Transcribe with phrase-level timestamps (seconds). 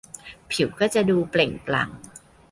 [0.51, 1.89] ผิวก็จะดูเปล่งปลั่ง